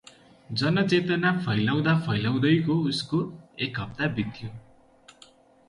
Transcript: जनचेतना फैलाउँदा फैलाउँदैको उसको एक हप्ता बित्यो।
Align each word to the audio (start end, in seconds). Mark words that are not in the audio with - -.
जनचेतना 0.49 1.31
फैलाउँदा 1.43 1.93
फैलाउँदैको 2.07 2.79
उसको 2.89 3.21
एक 3.67 3.79
हप्ता 3.79 4.07
बित्यो। 4.19 4.49